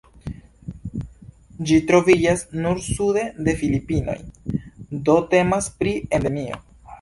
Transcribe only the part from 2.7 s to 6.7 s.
sude de Filipinoj, do temas pri Endemio.